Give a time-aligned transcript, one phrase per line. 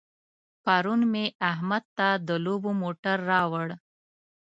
[0.63, 3.67] پرون مې احمد ته د لوبو موټر راوړ.